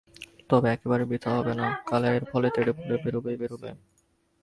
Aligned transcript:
তবে 0.49 0.67
একেবারে 0.71 1.03
বৃথা 1.05 1.29
হবে 1.37 1.53
না, 1.59 1.67
কালে 1.89 2.07
এর 2.15 2.23
ফল 2.29 2.43
তেড়েফুঁড়ে 2.55 2.95
বেরুবেই 3.03 3.37
বেরুবে। 3.41 3.69